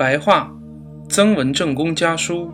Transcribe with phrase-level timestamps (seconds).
[0.00, 0.50] 白话，
[1.10, 2.50] 曾文正公家书，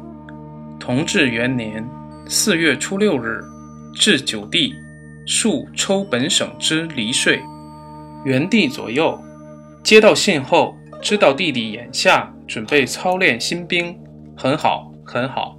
[0.81, 1.89] 同治元年
[2.27, 3.41] 四月初六日，
[3.95, 4.75] 至九弟，
[5.25, 7.41] 数抽本省之离税。
[8.25, 9.17] 元帝左右
[9.85, 13.97] 接到信后，知道弟弟眼下准备操练新兵，
[14.37, 15.57] 很好，很好。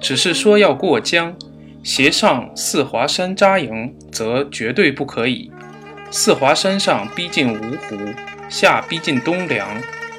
[0.00, 1.36] 只是说要过江，
[1.82, 5.52] 斜上四华山扎营，则绝对不可以。
[6.10, 7.98] 四华山上逼近芜湖，
[8.48, 9.68] 下逼近东梁。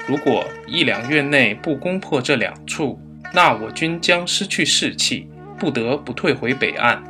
[0.08, 2.98] 如果一两月内不攻破这两处，
[3.34, 5.28] 那我军将失去士气，
[5.58, 7.02] 不得不退回北岸。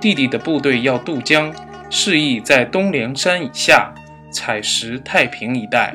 [0.00, 1.52] 弟弟的部队要渡江，
[1.90, 3.92] 示意在东梁山以下
[4.30, 5.92] 采石太平一带。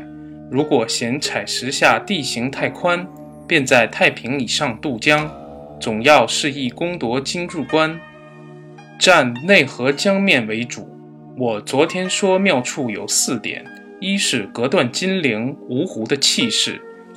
[0.51, 3.07] 如果嫌采石下地形太宽，
[3.47, 5.31] 便在太平以上渡江。
[5.79, 7.97] 总要示意攻夺金柱关，
[8.99, 10.89] 占内河江面为主。
[11.37, 13.65] 我昨天说妙处有四点：
[14.03, 16.73] 一是隔断金陵、芜湖的气势；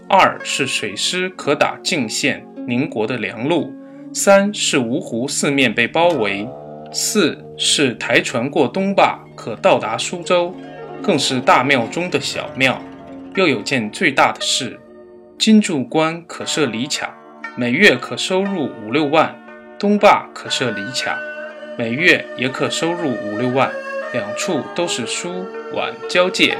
[0.09, 3.73] 二是水师可打泾县、宁国的粮路；
[4.15, 6.47] 三是芜湖四面被包围；
[6.93, 10.55] 四是台船过东坝可到达苏州，
[11.03, 12.81] 更是大庙中的小庙。
[13.35, 14.79] 又有件最大的事：
[15.37, 17.13] 金柱关可设里卡。
[17.57, 19.35] 每月可收入五六万，
[19.77, 21.19] 东坝可设里卡，
[21.77, 23.73] 每月也可收入五六万，
[24.13, 26.57] 两处都是苏皖交界。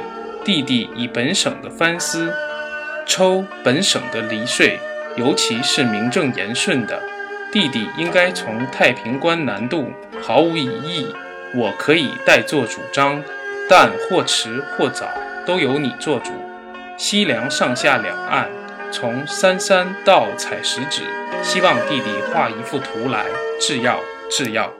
[0.47, 2.33] 弟弟以本省的藩司
[3.05, 4.79] 抽本省的离税，
[5.17, 7.03] 尤其是名正言顺的。
[7.51, 11.13] 弟弟应该从太平关南渡，毫无疑义。
[11.53, 13.21] 我可以代做主张，
[13.69, 15.09] 但或迟或早，
[15.45, 16.31] 都由你做主。
[16.95, 18.47] 西凉上下两岸。
[18.89, 21.01] 从三山到采石子，
[21.43, 23.25] 希望弟弟画一幅图来，
[23.59, 23.99] 制药
[24.31, 24.71] 制药。